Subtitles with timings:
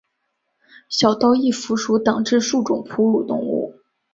[0.89, 3.75] 小兜翼蝠属等之数种哺乳动物。